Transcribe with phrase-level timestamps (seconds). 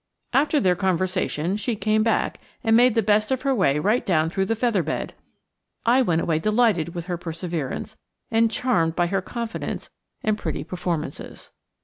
[0.33, 4.31] After their conversation she came back and made the best of her way right down
[4.31, 5.13] through the feather bed!
[5.85, 7.97] I went away delighted with her perseverance,
[8.31, 9.91] and charmed by her confidence
[10.23, 11.51] and pretty performances.